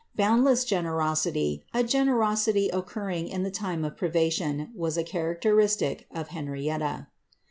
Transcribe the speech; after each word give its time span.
Boundless 0.15 0.65
generosity— 0.65 1.63
a 1.75 1.83
generosity 1.83 2.71
occu^ 2.73 3.05
ring 3.05 3.27
in 3.27 3.43
the 3.43 3.51
time 3.51 3.85
of 3.85 3.95
privation, 3.97 4.71
was 4.75 4.97
a 4.97 5.03
characteristic 5.03 6.07
of 6.09 6.29
Henrietta. 6.29 7.05